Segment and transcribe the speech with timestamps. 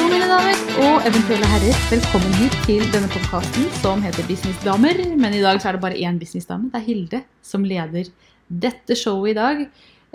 [0.00, 1.74] Hallo, mine damer og eventuelle herrer.
[1.90, 4.96] Velkommen hit til denne podkasten som heter Businessdamer.
[5.20, 6.70] Men i dag så er det bare én businessdame.
[6.72, 8.08] Det er Hilde som leder
[8.48, 9.60] dette showet i dag.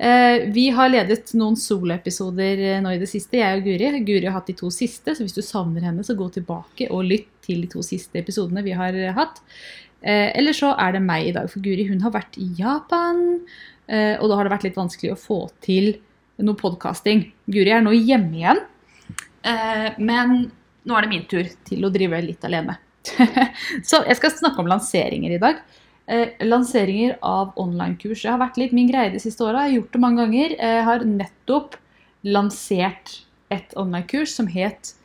[0.02, 3.92] Eh, Vi har ledet noen soloepisoder eh, nå i det siste, jeg og Guri.
[4.10, 7.06] Guri har hatt de to siste, så hvis du savner henne, så gå tilbake og
[7.06, 9.38] lytt til de to siste episodene vi har eh, hatt.
[10.02, 13.24] Eller så er det meg i dag, for Guri hun har vært i Japan.
[13.90, 15.96] Og da har det vært litt vanskelig å få til
[16.46, 17.24] noe podkasting.
[17.50, 18.60] Guri er nå hjemme igjen.
[19.46, 20.50] Eh, men
[20.86, 22.78] nå er det min tur til å drive litt alene.
[23.88, 25.62] så jeg skal snakke om lanseringer i dag.
[26.06, 28.24] Eh, lanseringer av online-kurs.
[28.24, 29.66] Det har vært litt min greie de siste åra.
[29.66, 30.58] Jeg har gjort det mange ganger.
[30.58, 31.80] Jeg har nettopp
[32.26, 33.20] lansert
[33.54, 34.96] et online-kurs som het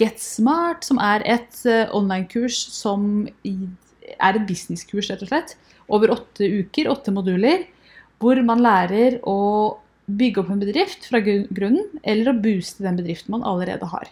[0.00, 5.56] Get Smart, som er et eh, online-kurs som er et business-kurs, rett og slett.
[5.86, 7.68] Over åtte uker, åtte moduler,
[8.18, 9.36] hvor man lærer å
[10.06, 14.10] bygge opp en bedrift fra grunnen, eller å booste den bedriften man allerede har.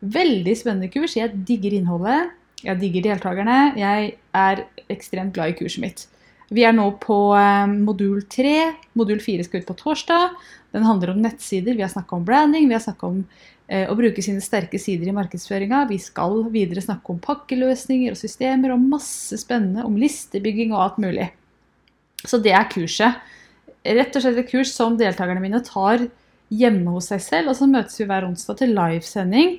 [0.00, 1.16] Veldig spennende kurs.
[1.16, 2.34] Jeg digger innholdet.
[2.66, 3.58] Jeg digger deltakerne.
[3.78, 6.06] Jeg er ekstremt glad i kurset mitt.
[6.54, 8.72] Vi er nå på eh, modul tre.
[8.98, 10.36] Modul fire skal ut på torsdag.
[10.74, 11.74] Den handler om nettsider.
[11.74, 12.68] Vi har snakka om branding.
[12.68, 13.22] Vi har snakka om
[13.66, 15.86] eh, å bruke sine sterke sider i markedsføringa.
[15.90, 21.02] Vi skal videre snakke om pakkeløsninger og systemer og masse spennende om listebygging og alt
[21.02, 21.30] mulig.
[22.26, 23.18] Så det er kurset.
[23.84, 26.06] Rett og slett et kurs som deltakerne mine tar
[26.48, 29.58] hjemme hos seg selv, og så møtes vi hver onsdag til livesending.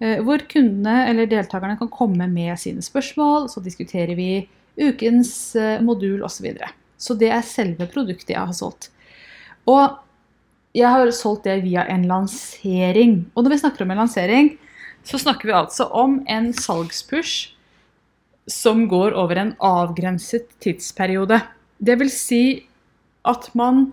[0.00, 5.80] eh, Hvor kundene eller deltakerne kan komme med sine spørsmål, så diskuterer vi ukens eh,
[5.82, 6.38] modul osv.
[6.38, 6.70] Så, videre.
[6.98, 8.90] så det er selve produktet jeg har solgt.
[9.66, 9.98] Og
[10.74, 13.26] jeg har solgt det via en lansering.
[13.34, 14.58] Og når vi snakker om en lansering,
[15.02, 17.54] så snakker vi altså om en salgspush
[18.48, 21.40] som går over en avgrenset tidsperiode.
[21.78, 22.42] Det vil si
[23.28, 23.90] at man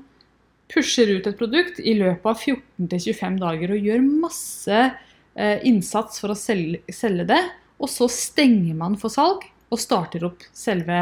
[0.72, 6.34] pusher ut et produkt i løpet av 14-25 dager og gjør masse eh, innsats for
[6.34, 7.42] å selge, det,
[7.78, 10.98] og så stenger man for salg og starter opp selve,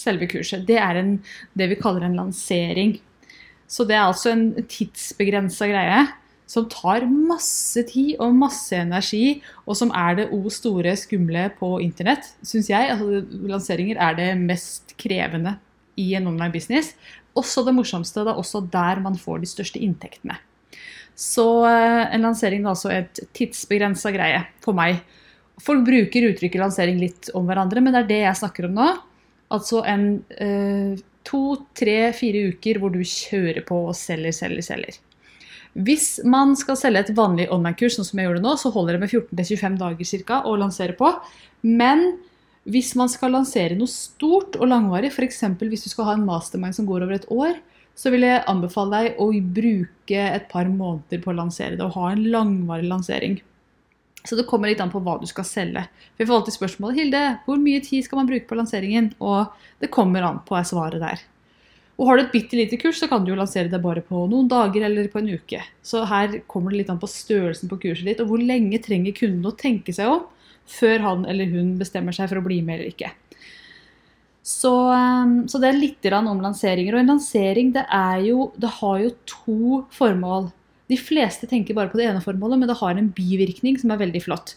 [0.00, 0.66] selve kurset.
[0.68, 1.14] Det er en,
[1.56, 2.96] det vi kaller en lansering.
[3.70, 6.02] Så det er altså en tidsbegrensa greie
[6.52, 11.78] som tar masse tid og masse energi, og som er det o store skumle på
[11.80, 12.90] internett, syns jeg.
[12.92, 15.56] Altså, lanseringer er det mest krevende
[15.96, 16.92] i en online business.
[17.38, 18.24] Også det morsomste.
[18.24, 20.38] Det er også der man får de største inntektene.
[21.18, 25.02] Så eh, en lansering er altså et tidsbegrensa greie for meg.
[25.62, 28.90] Folk bruker uttrykket lansering litt om hverandre, men det er det jeg snakker om nå.
[29.52, 30.06] Altså en
[30.40, 31.42] eh, to,
[31.78, 35.00] tre, fire uker hvor du kjører på og selger, selger, selger.
[35.72, 39.04] Hvis man skal selge et vanlig online-kurs, sånn som jeg gjorde nå, så holder det
[39.04, 41.08] med 14-25 dager cirka å lansere på.
[41.64, 42.18] Men
[42.70, 45.42] hvis man skal lansere noe stort og langvarig, f.eks.
[45.58, 47.56] hvis du skal ha en mastermind som går over et år,
[47.98, 51.96] så vil jeg anbefale deg å bruke et par måneder på å lansere det, og
[51.98, 53.40] ha en langvarig lansering.
[54.22, 55.82] Så det kommer litt an på hva du skal selge.
[56.16, 59.10] Vi får alltid spørsmålet Hilde, hvor mye tid skal man bruke på lanseringen?
[59.18, 59.50] Og
[59.82, 61.24] det kommer an på er svaret der.
[61.98, 64.22] Og har du et bitte lite kurs, så kan du jo lansere det bare på
[64.30, 65.58] noen dager eller på en uke.
[65.84, 69.14] Så her kommer det litt an på størrelsen på kurset ditt, og hvor lenge trenger
[69.18, 70.22] kunden å tenke seg om
[70.68, 73.12] før han eller hun bestemmer seg for å bli med eller ikke.
[74.42, 76.96] Så, um, så det er litt om lanseringer.
[76.96, 77.86] Og en lansering det,
[78.26, 80.50] jo, det har jo to formål.
[80.90, 84.02] De fleste tenker bare på det ene formålet, men det har en bivirkning som er
[84.02, 84.56] veldig flott.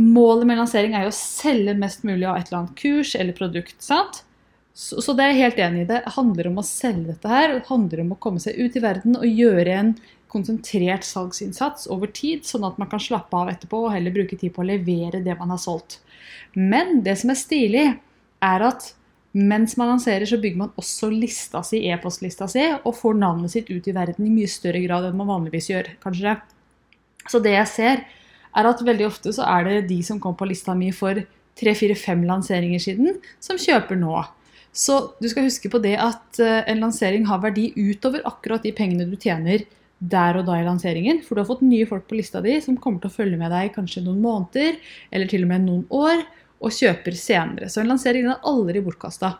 [0.00, 3.36] Målet med lansering er jo å selge mest mulig av et eller annet kurs eller
[3.36, 3.76] produkt.
[3.84, 4.24] sant?
[4.72, 5.90] Så, så det er jeg helt enig i.
[5.90, 7.58] Det handler om å selge dette her.
[7.58, 9.92] Det handler om å komme seg ut i verden og gjøre en
[10.30, 14.54] konsentrert salgsinnsats over tid, sånn at man kan slappe av etterpå og heller bruke tid
[14.54, 15.98] på å levere det man har solgt.
[16.54, 17.84] Men det som er stilig,
[18.40, 18.92] er at
[19.36, 23.70] mens man lanserer, så bygger man også lista si, e-postlista si, og får navnet sitt
[23.70, 25.92] ut i verden i mye større grad enn man vanligvis gjør.
[26.02, 26.38] kanskje.
[27.30, 28.02] Så det jeg ser,
[28.50, 31.20] er at veldig ofte så er det de som kom på lista mi for
[31.60, 34.24] tre-fire-fem lanseringer siden, som kjøper nå.
[34.72, 38.72] Så du skal huske på det at eh, en lansering har verdi utover akkurat de
[38.74, 39.66] pengene du tjener
[40.00, 41.20] der og da i lanseringen.
[41.24, 43.52] For du har fått nye folk på lista di som kommer til å følge med
[43.52, 44.78] deg kanskje noen måneder,
[45.12, 46.24] eller til og med noen år,
[46.60, 47.70] og kjøper senere.
[47.72, 49.34] Så en lansering er aldri bortkasta.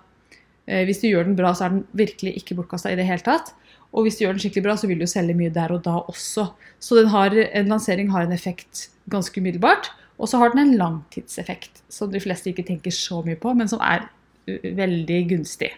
[0.67, 3.25] Eh, Hvis du gjør den bra, så er den virkelig ikke bortkasta i det hele
[3.25, 3.55] tatt.
[3.91, 5.97] Og hvis du gjør den skikkelig bra, så vil du selge mye der og da
[6.13, 6.47] også.
[6.81, 9.91] Så har, en lansering har en effekt ganske umiddelbart.
[10.21, 13.71] Og så har den en langtidseffekt, som de fleste ikke tenker så mye på, men
[13.73, 14.05] som er
[14.47, 15.73] uh, veldig gunstig.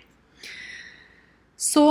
[1.57, 1.87] Så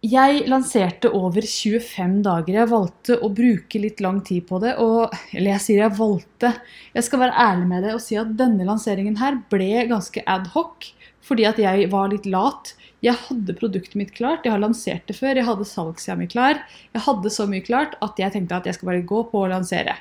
[0.00, 2.54] jeg lanserte over 25 dager.
[2.56, 4.72] Jeg valgte å bruke litt lang tid på det.
[4.80, 6.54] Og, eller jeg sier jeg valgte.
[6.96, 10.88] Jeg skal være ærlig med det og si at denne lanseringen her ble ganske adhoc.
[11.20, 12.72] Fordi at jeg var litt lat.
[13.04, 16.58] Jeg hadde produktet mitt klart, jeg har lansert det før, jeg hadde salgssida mi klar.
[16.92, 19.50] Jeg hadde så mye klart at jeg tenkte at jeg skal bare gå på å
[19.52, 19.94] lansere.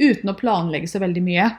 [0.00, 1.50] Uten å planlegge så veldig mye.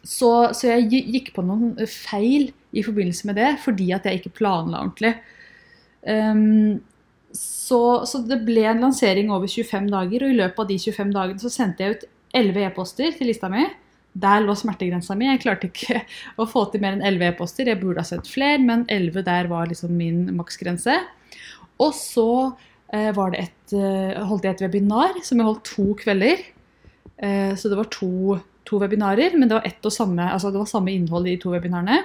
[0.00, 4.36] Så, så jeg gikk på noen feil i forbindelse med det fordi at jeg ikke
[4.38, 5.16] planla ordentlig.
[6.06, 6.78] Um,
[7.36, 11.10] så, så, det ble en lansering over 25 dager, og i løpet av de 25
[11.16, 12.06] dagene så sendte jeg ut
[12.36, 13.64] 11 e-poster til lista mi.
[14.16, 15.28] Der lå smertegrensa mi.
[15.28, 16.00] Jeg klarte ikke
[16.40, 17.68] å få til mer enn 11 e-poster.
[17.70, 20.98] Jeg burde ha sendt flere, men 11 der var liksom min maksgrense.
[21.82, 22.28] Og så
[22.94, 26.44] eh, et, eh, holdt jeg et webinar som jeg holdt to kvelder.
[27.16, 30.92] Eh, så det var to, to, webinarer, men det var, samme, altså det var samme
[30.94, 32.00] innhold i de to webinarene.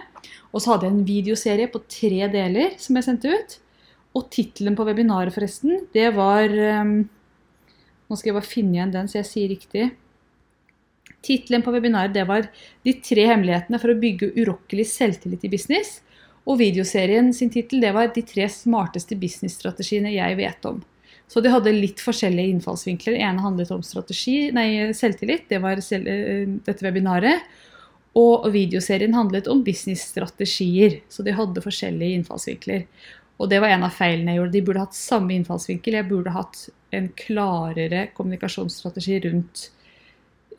[0.52, 3.62] Og så hadde jeg en videoserie på tre deler som jeg sendte ut.
[4.18, 7.02] Og tittelen på webinaret, forresten, det var um,
[8.12, 9.86] Nå skal jeg bare finne igjen den, så jeg sier riktig.
[11.24, 12.50] Tittelen på webinaret det var
[12.84, 16.02] 'De tre hemmelighetene for å bygge urokkelig selvtillit i business'.
[16.44, 20.82] Og videoserien sin tittel var 'De tre smarteste businessstrategiene jeg vet om'.
[21.32, 23.16] Så de hadde litt forskjellige innfallsvinkler.
[23.16, 27.46] Den ene handlet om strategi, nei, selvtillit, det var selv, eh, dette webinaret.
[28.20, 31.00] Og videoserien handlet om businessstrategier.
[31.08, 32.84] Så de hadde forskjellige innfallsvinkler.
[33.42, 34.54] Og det var en av feilene jeg gjorde.
[34.54, 35.98] De burde hatt samme innfallsvinkel.
[35.98, 39.70] Jeg burde hatt en klarere kommunikasjonsstrategi rundt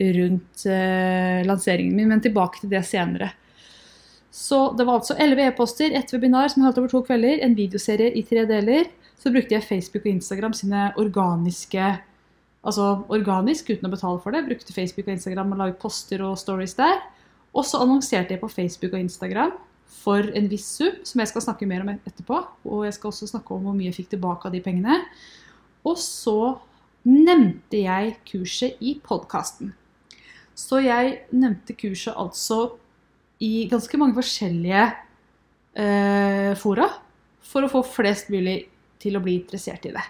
[0.03, 3.29] rundt eh, lanseringen min, men tilbake til det senere.
[4.33, 7.55] Så det var altså 11 e-poster, ett webinar som jeg holdt over to kvelder, en
[7.55, 8.89] videoserie i tre deler.
[9.21, 11.99] Så brukte jeg Facebook og Instagram sine organiske
[12.63, 14.45] Altså organisk uten å betale for det.
[14.47, 17.01] Brukte Facebook og Instagram og lage poster og stories der.
[17.59, 19.51] Og så annonserte jeg på Facebook og Instagram
[20.03, 22.41] for en viss sum, som jeg skal snakke mer om etterpå.
[22.67, 24.99] Og jeg skal også snakke om hvor mye jeg fikk tilbake av de pengene.
[25.87, 26.57] Og så
[27.09, 29.73] nevnte jeg kurset i podkasten.
[30.55, 32.77] Så jeg nevnte kurset altså
[33.43, 34.83] i ganske mange forskjellige
[35.75, 36.87] eh, fora
[37.43, 38.61] for å få flest mulig
[39.03, 40.05] til å bli interessert i det.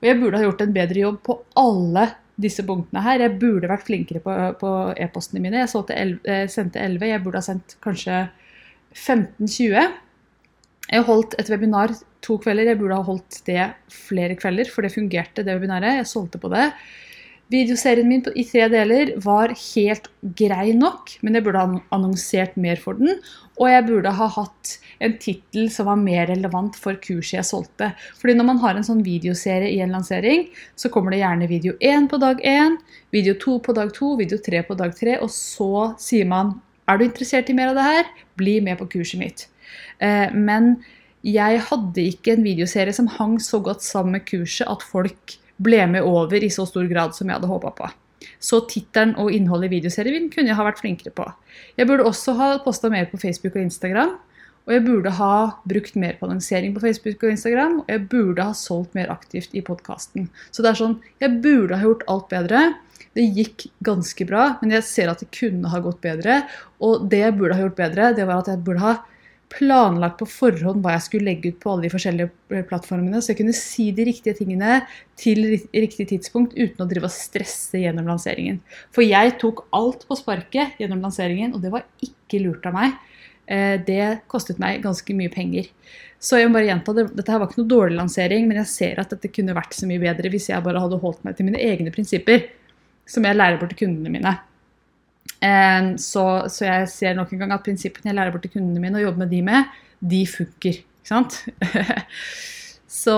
[0.00, 2.06] Og jeg burde ha gjort en bedre jobb på alle
[2.40, 3.20] disse punktene her.
[3.20, 4.22] Jeg burde vært flinkere
[4.56, 5.60] på e-postene mine.
[5.60, 8.22] Jeg, 11, jeg eh, sendte 11, jeg burde ha sendt kanskje
[8.94, 9.90] 15-20.
[10.90, 11.94] Jeg holdt et webinar
[12.24, 12.72] to kvelder.
[12.72, 16.00] Jeg burde ha holdt det flere kvelder, for det fungerte, det webinaret.
[16.00, 16.70] Jeg solgte på det.
[17.50, 20.04] Videoserien min i tre deler var helt
[20.38, 23.16] grei nok, men jeg burde ha annonsert mer for den.
[23.58, 27.90] Og jeg burde ha hatt en tittel som var mer relevant for kurset jeg solgte.
[28.20, 30.46] Fordi når man har en sånn videoserie i en lansering,
[30.78, 32.78] så kommer det gjerne video 1 på dag 1,
[33.18, 36.60] video 2 på dag 2, video 3 på dag 3, og så sier man
[36.90, 38.08] er du interessert i mer av det her,
[38.40, 39.46] bli med på kurset mitt.
[40.00, 40.78] Eh, men
[41.26, 45.82] jeg hadde ikke en videoserie som hang så godt sammen med kurset at folk ble
[45.92, 47.90] med over i så stor grad som jeg hadde håpa på.
[48.40, 51.26] Så tittelen og innholdet i videoserien kunne jeg ha vært flinkere på.
[51.76, 54.16] Jeg burde også ha posta mer på Facebook og Instagram.
[54.68, 55.34] Og jeg burde ha
[55.68, 57.78] brukt mer på annonsering på Facebook og Instagram.
[57.82, 60.28] Og jeg burde ha solgt mer aktivt i podkasten.
[60.52, 62.60] Så det er sånn, jeg burde ha gjort alt bedre.
[63.16, 66.44] Det gikk ganske bra, men jeg ser at det kunne ha gått bedre.
[66.78, 68.98] Og det jeg burde ha gjort bedre, det var at jeg burde ha
[69.50, 73.40] planlagt på forhånd hva jeg skulle legge ut på alle de forskjellige plattformene, så jeg
[73.40, 74.80] kunne si de riktige tingene
[75.18, 75.42] til
[75.74, 78.60] riktig tidspunkt uten å drive og stresse gjennom lanseringen.
[78.94, 82.94] For jeg tok alt på sparket gjennom lanseringen, og det var ikke lurt av meg.
[83.50, 85.66] Eh, det kostet meg ganske mye penger.
[86.22, 89.02] Så jeg må bare gjenta, Dette her var ikke noe dårlig lansering, men jeg ser
[89.02, 91.62] at dette kunne vært så mye bedre hvis jeg bare hadde holdt meg til mine
[91.64, 92.44] egne prinsipper,
[93.10, 94.36] som jeg lærer bort til kundene mine.
[96.00, 99.00] Så, så, jeg ser nok en gang at prinsippene jeg lærer bort til kundene mine
[99.00, 100.80] og jobber med de med, de funker.
[100.84, 101.38] Ikke sant?
[103.02, 103.16] så,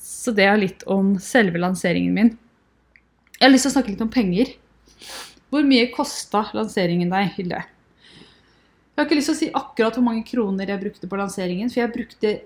[0.00, 2.34] så det er litt om selve lanseringen min.
[3.36, 4.54] Jeg har lyst til å snakke litt om penger.
[5.52, 7.62] Hvor mye kosta lanseringen deg, Hilde?
[8.96, 11.68] Jeg har ikke lyst til å si akkurat hvor mange kroner jeg brukte på lanseringen,
[11.68, 12.36] for jeg brukte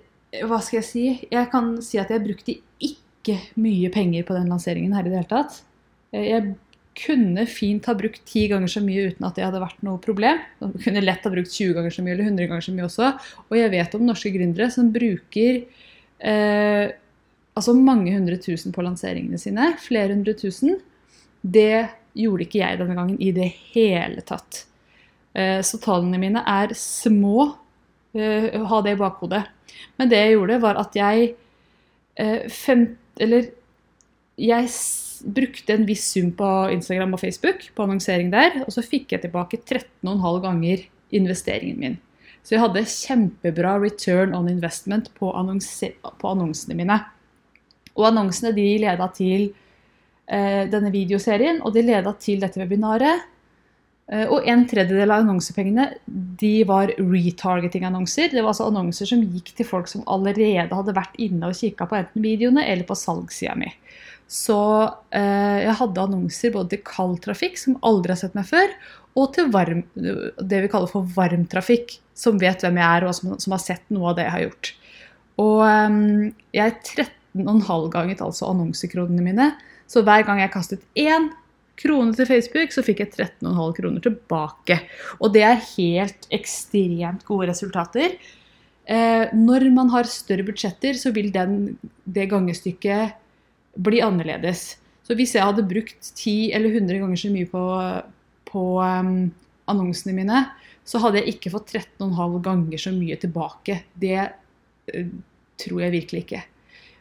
[0.47, 1.05] Hva skal jeg si?
[1.31, 5.21] Jeg kan si at jeg brukte ikke mye penger på den lanseringen her i det
[5.21, 5.61] hele tatt.
[6.15, 6.55] Jeg
[7.01, 10.41] kunne fint ha brukt ti ganger så mye uten at det hadde vært noe problem.
[10.61, 13.13] Jeg kunne lett ha brukt 20 ganger så mye eller 100 ganger så mye også.
[13.47, 15.63] Og jeg vet om norske gründere som bruker
[16.19, 16.91] eh,
[17.57, 19.73] altså mange hundre tusen på lanseringene sine.
[19.83, 20.81] Flere hundre tusen.
[21.41, 21.87] Det
[22.19, 24.65] gjorde ikke jeg denne gangen i det hele tatt.
[25.33, 27.53] Eh, så tallene mine er små.
[28.13, 29.45] Eh, ha det i bakhodet.
[29.97, 31.35] Men det jeg gjorde, var at jeg
[32.19, 33.51] eh, fem, Eller
[34.41, 34.69] jeg
[35.25, 39.25] brukte en viss sum på Instagram og Facebook, på annonsering der, og så fikk jeg
[39.25, 40.87] tilbake 13,5 ganger
[41.17, 41.99] investeringen min.
[42.43, 46.97] Så jeg hadde kjempebra return on investment på, annonse, på annonsene mine.
[47.99, 49.51] Og annonsene de leda til
[50.31, 53.27] eh, denne videoserien, og de leda til dette webinaret.
[54.11, 55.87] Eh, og en tredjedel av annonsepengene
[56.41, 58.33] de var retargeting-annonser.
[58.33, 61.87] Det var altså annonser som gikk til folk som allerede hadde vært inne og kikka
[61.91, 63.71] på enten videoene eller på salgssida mi.
[64.31, 64.57] Så
[65.11, 68.75] eh, jeg hadde annonser både til kald trafikk, som aldri har sett meg før,
[69.19, 73.17] og til varm, det vi kaller for varm trafikk, som vet hvem jeg er, og
[73.17, 74.71] som, som har sett noe av det jeg har gjort.
[75.43, 75.99] Og eh,
[76.61, 79.53] jeg 13,5 ganget altså annonsekronene mine.
[79.91, 81.33] Så hver gang jeg kastet én
[81.81, 84.77] krone til Facebook, så fikk jeg 13,5 kroner tilbake.
[85.19, 88.15] Og det er helt ekstremt gode resultater.
[88.91, 93.17] Eh, når man har større budsjetter, så vil den, det gangestykket
[93.75, 94.79] bli annerledes.
[95.07, 97.65] Så hvis jeg hadde brukt 10 eller 100 ganger så mye på,
[98.51, 99.31] på um,
[99.71, 100.45] annonsene mine,
[100.87, 103.83] så hadde jeg ikke fått 13,5 ganger så mye tilbake.
[103.95, 105.13] Det uh,
[105.61, 106.43] tror jeg virkelig ikke.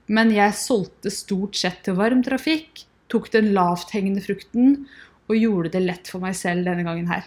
[0.09, 4.85] Men jeg solgte stort sett til varm trafikk tok den lavthengende frukten
[5.29, 7.25] og gjorde det lett for meg selv denne gangen her.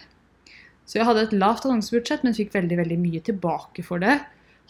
[0.87, 4.17] Så jeg hadde et lavt annonsebudsjett, men fikk veldig veldig mye tilbake for det.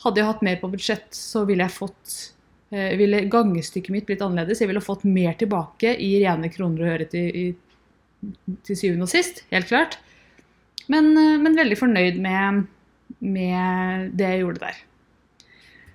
[0.03, 2.17] Hadde jeg hatt mer på budsjett, så ville jeg fått
[2.97, 4.61] ville gangestykket mitt blitt annerledes.
[4.63, 7.53] Jeg ville fått mer tilbake i rene kroner og øre til,
[8.65, 9.99] til syvende og sist, helt klart.
[10.91, 12.65] Men, eh, men veldig fornøyd med,
[13.19, 14.79] med, det jeg gjorde der.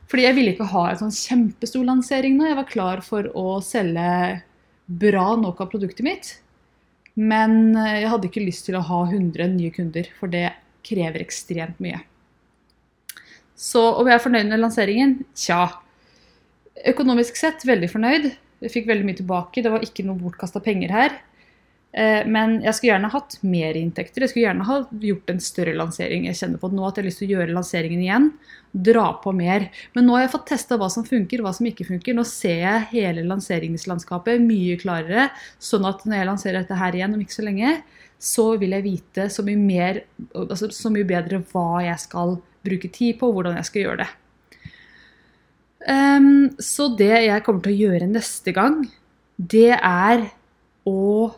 [0.08, 2.46] Fordi jeg ville ikke ha en sånn kjempestor lansering nå.
[2.48, 4.42] Jeg var klar for å selge
[4.88, 6.30] bra nok av produktet mitt.
[7.18, 10.48] Men eh, jeg hadde ikke lyst til å ha 100 nye kunder, for det
[10.86, 12.00] krever ekstremt mye.
[13.58, 15.18] Så om jeg er fornøyd med lanseringen?
[15.36, 15.66] Tja.
[16.86, 18.28] Økonomisk sett veldig fornøyd.
[18.62, 19.62] Jeg fikk veldig mye tilbake.
[19.62, 21.16] Det var ikke noe bortkasta penger her.
[21.92, 24.22] Eh, men jeg skulle gjerne hatt mer inntekter.
[24.22, 26.26] Jeg skulle gjerne ha gjort en større lansering.
[26.28, 28.28] Jeg kjenner på nå at jeg har lyst til å gjøre lanseringen igjen.
[28.88, 29.68] Dra på mer.
[29.96, 32.16] Men nå har jeg fått testa hva som funker, hva som ikke funker.
[32.18, 35.30] Nå ser jeg hele lanseringslandskapet mye klarere.
[35.62, 37.78] Sånn at når jeg lanserer dette her igjen om ikke så lenge,
[38.18, 40.02] så vil jeg vite så mye, mer,
[40.34, 44.02] altså så mye bedre hva jeg skal bruke tid på, og hvordan jeg skal gjøre
[44.02, 44.08] det.
[45.86, 48.80] Um, så det jeg kommer til å gjøre neste gang,
[49.38, 50.24] det er
[50.88, 51.30] å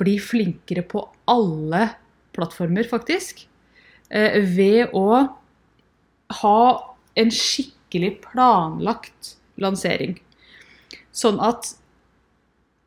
[0.00, 1.84] bli flinkere på alle
[2.36, 3.44] plattformer, faktisk.
[4.10, 5.06] Uh, ved å
[6.42, 6.60] ha
[7.16, 10.18] en skikkelig planlagt lansering.
[11.14, 11.76] Sånn at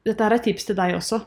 [0.07, 1.19] Dette er et tips til deg også.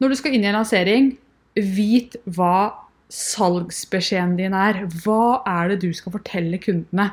[0.00, 1.10] Når du skal inn i en lansering,
[1.54, 4.84] vit hva salgsbeskjeden din er.
[5.04, 7.10] Hva er det du skal fortelle kundene?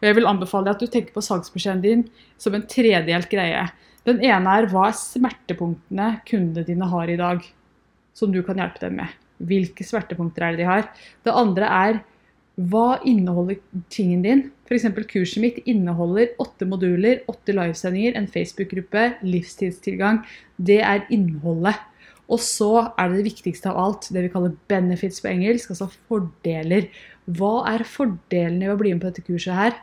[0.00, 2.04] Og Jeg vil anbefale deg at du tenker på salgsbeskjeden din
[2.40, 3.64] som en tredelt greie.
[4.08, 7.42] Den ene er hva er smertepunktene kundene dine har i dag,
[8.16, 9.18] som du kan hjelpe dem med.
[9.40, 10.88] Hvilke smertepunkter er det de har?
[11.24, 12.00] Det andre er
[12.70, 13.60] hva inneholder
[13.92, 14.42] tingen din?
[14.68, 14.84] F.eks.
[15.08, 20.20] kurset mitt inneholder åtte moduler, åtte livesendinger, en Facebook-gruppe, livstidstilgang.
[20.56, 21.80] Det er innholdet.
[22.30, 25.90] Og så er det det viktigste av alt, det vi kaller benefits på engelsk, altså
[26.08, 26.88] fordeler.
[27.26, 29.78] Hva er fordelene ved å bli med på dette kurset her?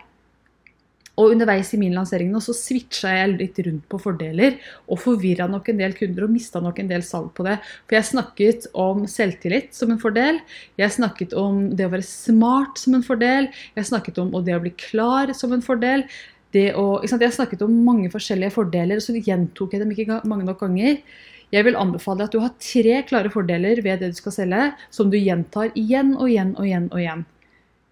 [1.17, 5.47] Og underveis i min lansering nå, så switcha jeg litt rundt på fordeler og forvirra
[5.49, 7.55] nok en del kunder og mista nok en del salg på det.
[7.89, 10.37] For jeg snakket om selvtillit som en fordel.
[10.77, 13.49] Jeg snakket om det å være smart som en fordel.
[13.73, 16.05] Jeg snakket om det å bli klar som en fordel.
[16.57, 20.61] Å, jeg snakket om mange forskjellige fordeler, og så gjentok jeg dem ikke mange nok
[20.61, 21.01] ganger.
[21.55, 25.11] Jeg vil anbefale at du har tre klare fordeler ved det du skal selge, som
[25.11, 26.87] du gjentar igjen og igjen og igjen.
[26.91, 27.25] og igjen.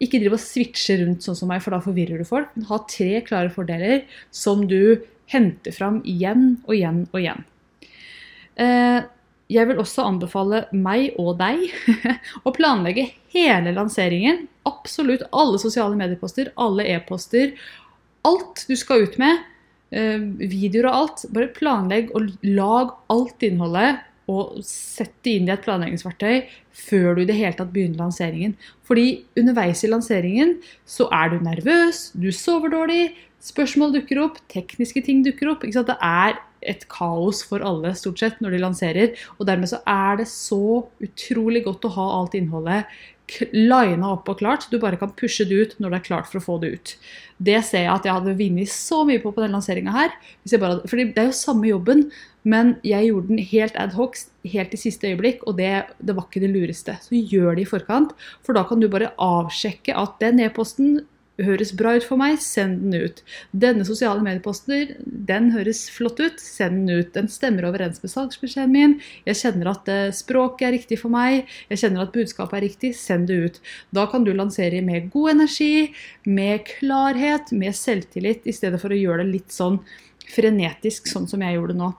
[0.04, 2.52] Ikke driv og switche rundt sånn som meg, for da forvirrer du folk.
[2.68, 5.00] Ha tre klare fordeler som du
[5.32, 7.46] henter fram igjen og igjen og igjen.
[8.60, 9.00] Eh,
[9.56, 11.64] jeg vil også anbefale meg og deg
[12.48, 14.46] å planlegge hele lanseringen.
[14.68, 17.54] Absolutt alle sosiale medieposter, alle e-poster.
[18.26, 19.44] Alt du skal ut med.
[19.94, 21.26] Eh, videoer og alt.
[21.36, 24.02] Bare planlegg og lag alt innholdet
[24.32, 28.56] og sett det inn i et planleggingsverktøy før du i det hele tatt begynner lanseringen.
[28.88, 30.58] Fordi underveis i lanseringen
[30.90, 33.14] så er du nervøs, du sover dårlig,
[33.46, 35.68] spørsmål dukker opp, tekniske ting dukker opp.
[35.70, 39.26] Det er et kaos for alle stort sett når de lanserer.
[39.38, 42.90] Og dermed så er det så utrolig godt å ha alt innholdet
[43.54, 46.40] lina opp og klart, du bare kan pushe det ut når det er klart for
[46.40, 46.94] å få det ut.
[47.38, 50.14] Det ser jeg at jeg hadde vunnet så mye på på den lanseringa her.
[50.62, 52.06] Bare, fordi det er jo samme jobben,
[52.46, 56.28] men jeg gjorde den helt ad hoc, helt i siste øyeblikk, og det, det var
[56.30, 56.96] ikke det lureste.
[57.02, 58.14] Så gjør det i forkant,
[58.46, 61.02] for da kan du bare avsjekke at den e-posten
[61.42, 63.22] høres bra ut for meg, send den ut.
[63.52, 67.12] Denne sosiale medieposter, den høres flott ut, send den ut.
[67.16, 68.96] Den stemmer overens med salgsbeskjeden min.
[69.28, 72.94] Jeg kjenner at eh, språket er riktig for meg, jeg kjenner at budskapet er riktig,
[73.00, 73.62] send det ut.
[73.96, 75.92] Da kan du lansere med god energi,
[76.24, 79.82] med klarhet, med selvtillit, i stedet for å gjøre det litt sånn
[80.32, 81.92] frenetisk, sånn som jeg gjorde nå.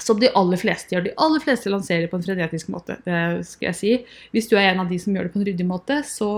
[0.00, 1.04] Som de aller fleste gjør.
[1.04, 2.96] De aller fleste lanserer på en frenetisk måte.
[3.04, 3.90] det skal jeg si.
[4.32, 6.30] Hvis du er en av de som gjør det på en ryddig måte, så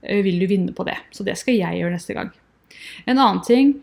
[0.00, 0.96] vil du vinne på det.
[1.14, 2.32] Så det skal jeg gjøre neste gang.
[3.04, 3.74] En annen ting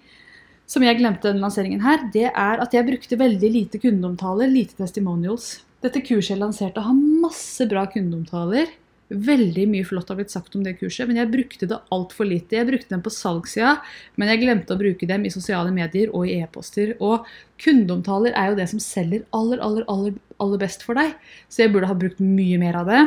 [0.68, 4.76] som jeg glemte denne lanseringen her, det er at jeg brukte veldig lite kundeomtaler, lite
[4.80, 5.62] testimonials.
[5.84, 8.74] Dette kurset jeg lanserte har masse bra kundeomtaler.
[9.08, 12.58] Veldig mye flott har blitt sagt om det kurset, men jeg brukte det altfor lite.
[12.58, 13.78] Jeg brukte dem på salgssida,
[14.20, 16.98] men jeg glemte å bruke dem i sosiale medier og i e-poster.
[17.00, 17.24] Og
[17.64, 21.16] kundeomtaler er jo det som selger aller, aller, aller, aller best for deg,
[21.48, 23.06] så jeg burde ha brukt mye mer av det.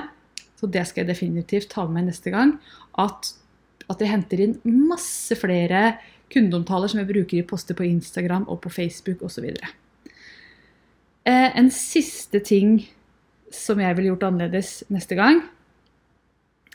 [0.61, 2.59] Så det skal jeg definitivt ta med meg neste gang.
[3.01, 3.33] At,
[3.89, 5.95] at jeg henter inn masse flere
[6.31, 9.49] kundeomtaler som jeg bruker i poster på Instagram og på Facebook osv.
[11.25, 12.83] Eh, en siste ting
[13.51, 15.41] som jeg ville gjort annerledes neste gang,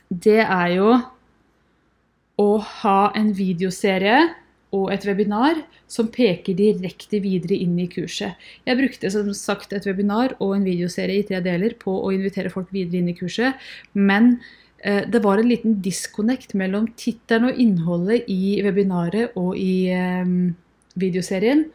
[0.09, 0.89] det er jo
[2.41, 2.49] å
[2.81, 4.17] ha en videoserie
[4.73, 8.35] og et webinar som peker direkte videre inn i kurset.
[8.65, 12.51] Jeg brukte som sagt et webinar og en videoserie i tre deler på å invitere
[12.53, 13.61] folk videre inn i kurset,
[13.93, 14.37] men
[14.81, 20.35] eh, det var en liten disconnect mellom tittelen og innholdet i webinaret og i eh,
[20.95, 21.67] videoserien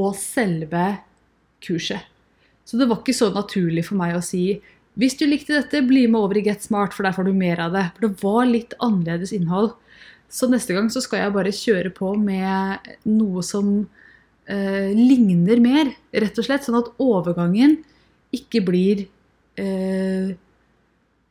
[0.00, 0.86] og selve
[1.62, 2.08] kurset.
[2.64, 4.46] Så det var ikke så naturlig for meg å si
[5.00, 7.60] hvis du likte dette, bli med over i Get Smart, for der får du mer
[7.64, 7.86] av det.
[7.94, 9.72] For det var litt annerledes innhold.
[10.32, 13.74] Så neste gang så skal jeg bare kjøre på med noe som
[14.48, 16.64] eh, ligner mer, rett og slett.
[16.64, 17.76] Sånn at overgangen
[18.32, 19.04] ikke blir
[19.60, 20.32] eh,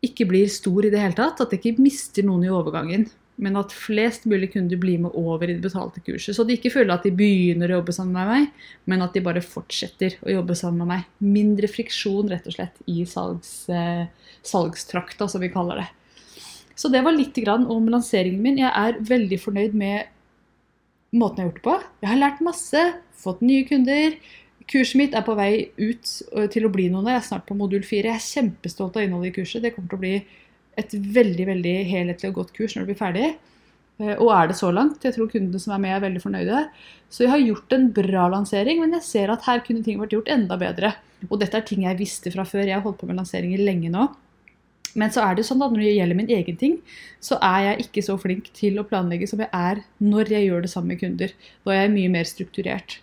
[0.05, 1.41] ikke blir stor i det hele tatt.
[1.41, 3.07] At jeg ikke mister noen i overgangen.
[3.41, 6.35] Men at flest mulig kunder blir med over i det betalte kurset.
[6.37, 9.23] Så de ikke føler at de begynner å jobbe sammen med meg, men at de
[9.25, 11.07] bare fortsetter å jobbe sammen med meg.
[11.25, 14.05] Mindre friksjon rett og slett i salgs, eh,
[14.45, 15.87] salgstrakta, som vi kaller det.
[16.81, 18.57] Så det var litt om lanseringen min.
[18.57, 20.09] Jeg er veldig fornøyd med
[21.13, 21.75] måten jeg har gjort det på.
[22.01, 22.85] Jeg har lært masse,
[23.21, 24.15] fått nye kunder.
[24.71, 26.13] Kurset mitt er på vei ut
[26.53, 27.05] til å bli noe.
[27.11, 28.07] Jeg er snart på modul 4.
[28.07, 29.61] Jeg er kjempestolt av innholdet i kurset.
[29.61, 30.15] Det kommer til å bli
[30.79, 33.29] et veldig veldig helhetlig og godt kurs når det blir ferdig.
[34.01, 35.05] Eh, og er det så langt.
[35.05, 36.63] Jeg tror kundene som er med, er veldig fornøyde.
[37.11, 40.15] Så jeg har gjort en bra lansering, men jeg ser at her kunne ting vært
[40.17, 40.95] gjort enda bedre.
[41.29, 42.65] Og dette er ting jeg visste fra før.
[42.65, 44.07] Jeg har holdt på med lanseringer lenge nå.
[44.99, 46.75] Men så er det sånn at når det gjelder min egen ting,
[47.23, 50.65] så er jeg ikke så flink til å planlegge som jeg er når jeg gjør
[50.65, 51.33] det sammen med kunder.
[51.65, 52.99] Da er jeg mye mer strukturert.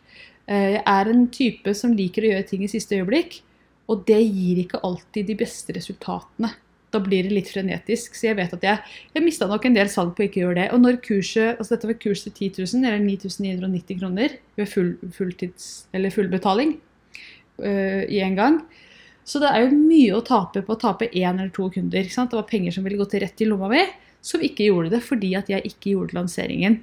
[0.48, 3.40] Eh, jeg er en type som liker å gjøre ting i siste øyeblikk,
[3.88, 6.52] og det gir ikke alltid de beste resultatene.
[6.92, 8.16] Da blir det litt frenetisk.
[8.16, 10.58] Så jeg vet at jeg, jeg mista nok en del salg på å ikke gjøre
[10.62, 10.66] det.
[10.72, 14.94] Og når kurset, altså dette var kurs til 10 000, eller 9990 kroner ved full,
[15.12, 16.78] fulltids, eller fullbetaling
[17.60, 18.62] uh, i en gang,
[19.28, 22.06] så det er jo mye å tape på å tape én eller to kunder.
[22.08, 23.82] Det var penger som ville gått rett i lomma mi,
[24.24, 26.80] som ikke gjorde det fordi at jeg ikke gjorde lanseringen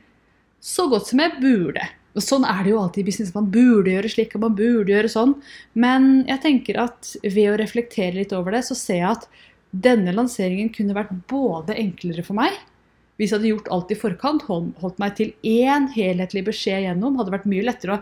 [0.66, 1.84] så godt som jeg burde.
[2.16, 3.34] Og Sånn er det jo alltid i business.
[3.36, 5.34] Man burde gjøre slik og man burde gjøre sånn.
[5.74, 9.28] Men jeg tenker at ved å reflektere litt over det, så ser jeg at
[9.76, 12.56] denne lanseringen kunne vært både enklere for meg
[13.16, 17.32] hvis jeg hadde gjort alt i forkant, holdt meg til én helhetlig beskjed gjennom, hadde
[17.32, 18.02] vært mye lettere å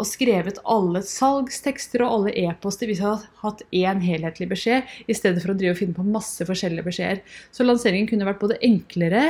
[0.00, 5.16] og skrevet alle salgstekster og alle e-poster hvis jeg hadde hatt én helhetlig beskjed, i
[5.16, 7.20] stedet for å drive og finne på masse forskjellige beskjeder.
[7.54, 9.26] Så lanseringen kunne vært både enklere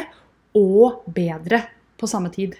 [0.58, 1.64] og bedre
[2.00, 2.56] på samme tid.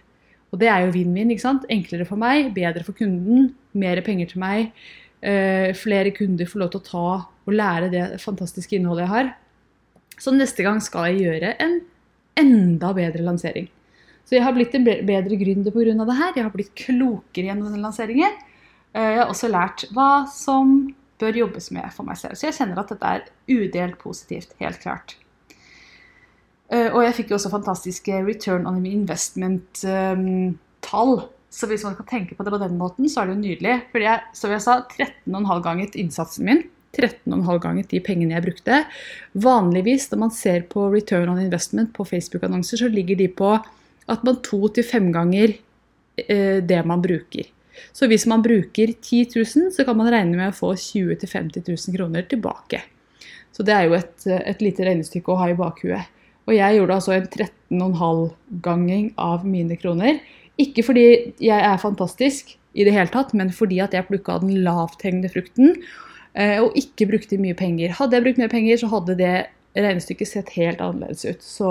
[0.55, 1.33] Og det er jo vinn-vinn.
[1.35, 1.65] ikke sant?
[1.73, 4.75] Enklere for meg, bedre for kunden, mer penger til meg.
[5.25, 7.09] Eh, flere kunder får lov til å ta
[7.45, 9.33] og lære det fantastiske innholdet jeg har.
[10.21, 11.81] Så neste gang skal jeg gjøre en
[12.39, 13.67] enda bedre lansering.
[14.25, 16.05] Så jeg har blitt en bedre gründer pga.
[16.05, 16.33] det her.
[16.37, 18.33] Jeg har blitt klokere gjennom denne lanseringen.
[18.95, 22.35] Eh, jeg har også lært hva som bør jobbes med for meg selv.
[22.39, 24.51] Så jeg kjenner at dette er udelt positivt.
[24.63, 25.09] Helt klart.
[26.73, 31.13] Eh, og jeg fikk jo også fantastiske return on investment-tall.
[31.55, 33.75] Så hvis man kan tenke på det på den måten, så er det jo nydelig.
[33.93, 36.63] Fordi jeg, som jeg sa, 13,5 ganger innsatsen min.
[36.95, 38.83] 13,5 ganger de pengene jeg brukte.
[39.35, 43.55] Vanligvis når man ser på return on investment på Facebook-annonser, så ligger de på
[44.11, 45.55] at man to til fem ganger
[46.21, 47.51] eh, det man bruker.
[47.95, 51.65] Så hvis man bruker 10 000, så kan man regne med å få 20 000-50
[51.67, 52.83] 000 kroner tilbake.
[53.55, 56.11] Så det er jo et, et lite regnestykke å ha i bakhuet.
[56.45, 60.21] Og jeg gjorde altså en 13,5-ganging av mine kroner.
[60.61, 61.07] Ikke fordi
[61.43, 65.73] jeg er fantastisk i det hele tatt, men fordi at jeg plukka den lavthengende frukten
[66.35, 67.95] eh, og ikke brukte mye penger.
[67.99, 69.35] Hadde jeg brukt mer penger, så hadde det
[69.75, 71.47] regnestykket sett helt annerledes ut.
[71.47, 71.71] Så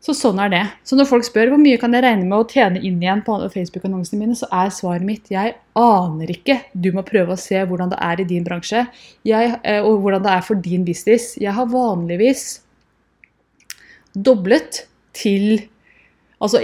[0.00, 0.62] Så sånn er det.
[0.88, 3.34] Så når folk spør hvor mye kan jeg regne med å tjene inn igjen på
[3.52, 6.56] Facebook-annonsene mine, så er svaret mitt jeg aner ikke.
[6.72, 8.86] Du må prøve å se hvordan det er i din bransje,
[9.28, 11.34] jeg, eh, og hvordan det er for din business.
[11.40, 12.62] Jeg har vanligvis
[14.16, 14.86] doblet
[15.16, 15.68] til
[16.40, 16.56] Altså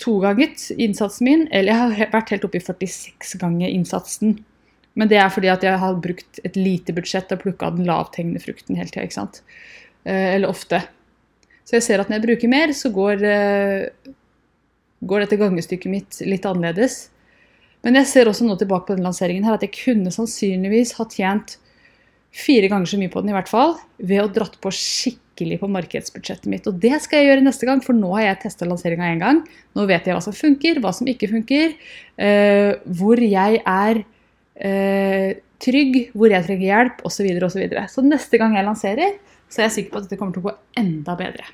[0.00, 0.48] to ganger
[0.80, 4.38] innsatsen min, eller jeg har vært helt oppe i 46 ganger innsatsen.
[4.96, 8.40] Men det er fordi at jeg har brukt et lite budsjett og plukka den lavthengende
[8.40, 9.26] frukten hele tida.
[10.08, 10.80] Eh, eller ofte.
[11.70, 14.14] Så jeg ser at når jeg bruker mer, så går, eh,
[15.06, 17.04] går dette gangestykket mitt litt annerledes.
[17.86, 21.06] Men jeg ser også nå tilbake på den lanseringen her at jeg kunne sannsynligvis ha
[21.06, 21.60] tjent
[22.34, 25.70] fire ganger så mye på den i hvert fall, ved å dratt på skikkelig på
[25.70, 26.66] markedsbudsjettet mitt.
[26.66, 29.40] Og det skal jeg gjøre neste gang, for nå har jeg testa lanseringa én gang.
[29.78, 31.78] Nå vet jeg hva som funker, hva som ikke funker,
[32.18, 35.30] uh, hvor jeg er uh,
[35.62, 37.16] trygg, hvor jeg trenger hjelp osv.
[37.16, 37.86] Så, videre, og så, videre.
[37.90, 39.18] så neste gang jeg lanserer,
[39.50, 41.48] så er jeg sikker på at dette kommer til å gå enda bedre.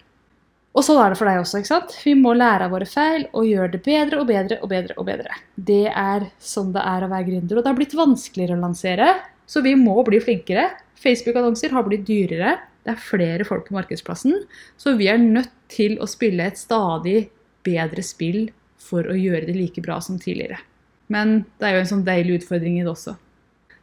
[0.77, 1.61] Og sånn er det for deg også.
[1.63, 1.95] ikke sant?
[2.05, 4.97] Vi må lære av våre feil og gjøre det bedre og bedre og bedre.
[5.01, 5.39] og bedre.
[5.57, 7.57] Det er sånn det er å være gründer.
[7.57, 9.09] Og det har blitt vanskeligere å lansere,
[9.49, 10.69] så vi må bli flinkere.
[11.01, 12.59] Facebook-annonser har blitt dyrere.
[12.85, 14.45] Det er flere folk på markedsplassen.
[14.77, 17.31] Så vi er nødt til å spille et stadig
[17.67, 20.61] bedre spill for å gjøre det like bra som tidligere.
[21.09, 23.17] Men det er jo en sånn deilig utfordring i det også.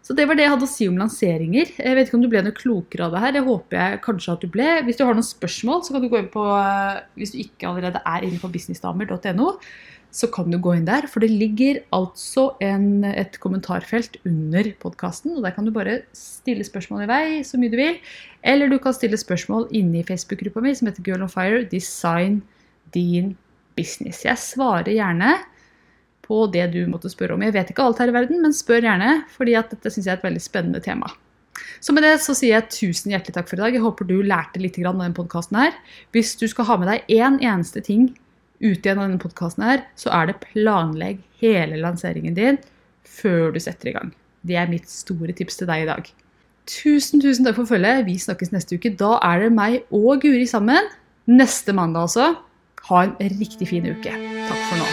[0.04, 1.70] Så det var det jeg hadde å si om lanseringer.
[1.80, 3.34] Jeg vet ikke om du ble noe klokere av det her.
[3.38, 4.68] Det håper jeg kanskje at du ble.
[4.84, 7.70] Hvis du har noen spørsmål, så kan du gå inn på eh, Hvis du ikke
[7.70, 9.54] allerede er inne på businessdamer.no,
[10.14, 11.08] så kan du gå inn der.
[11.08, 16.68] For det ligger altså en, et kommentarfelt under podkasten, og der kan du bare stille
[16.68, 18.02] spørsmål i vei så mye du vil.
[18.44, 22.42] Eller du kan stille spørsmål inne i Facebook-gruppa mi som heter Girl on Fire Design
[22.92, 23.38] din
[23.80, 24.26] business.
[24.28, 25.38] Jeg svarer gjerne
[26.24, 27.44] på det du måtte spørre om.
[27.44, 30.16] Jeg vet ikke alt her i verden, men spør gjerne, fordi at dette syns jeg
[30.16, 31.12] er et veldig spennende tema.
[31.84, 33.76] Så med det så sier jeg tusen hjertelig takk for i dag.
[33.76, 35.76] Jeg håper du lærte litt av denne podkasten her.
[36.16, 38.10] Hvis du skal ha med deg én en eneste ting
[38.64, 42.60] ut igjen av denne podkasten her, så er det planlegg hele lanseringen din
[43.04, 44.14] før du setter i gang.
[44.44, 46.10] Det er mitt store tips til deg i dag.
[46.70, 48.06] Tusen, tusen takk for følget.
[48.08, 48.94] Vi snakkes neste uke.
[49.00, 50.92] Da er det meg og Guri sammen.
[51.28, 52.34] Neste mandag altså.
[52.90, 54.16] Ha en riktig fin uke.
[54.48, 54.93] Takk for nå.